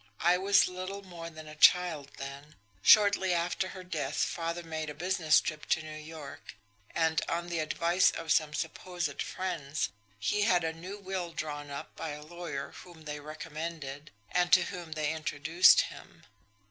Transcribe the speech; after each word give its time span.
I 0.21 0.35
was 0.35 0.67
little 0.67 1.03
more 1.03 1.29
than 1.29 1.47
a 1.47 1.55
child 1.55 2.13
then. 2.17 2.55
Shortly 2.81 3.33
after 3.35 3.67
her 3.67 3.83
death, 3.83 4.15
father 4.15 4.63
made 4.63 4.89
a 4.89 4.95
business 4.95 5.39
trip 5.39 5.67
to 5.67 5.83
New 5.83 5.95
York, 5.99 6.55
and, 6.89 7.21
on 7.29 7.49
the 7.49 7.59
advice 7.59 8.09
of 8.09 8.31
some 8.31 8.55
supposed 8.55 9.21
friends, 9.21 9.89
he 10.17 10.41
had 10.41 10.63
a 10.63 10.73
new 10.73 10.97
will 10.97 11.33
drawn 11.33 11.69
up 11.69 11.95
by 11.95 12.13
a 12.13 12.23
lawyer 12.25 12.71
whom 12.81 13.03
they 13.03 13.19
recommended, 13.19 14.09
and 14.31 14.51
to 14.53 14.63
whom 14.63 14.93
they 14.93 15.11
introduced 15.13 15.81
him. 15.81 16.25